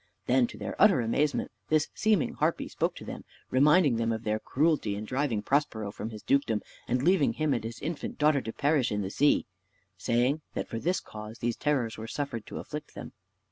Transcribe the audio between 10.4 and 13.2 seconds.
that for this cause these terrors were suffered to afflict them.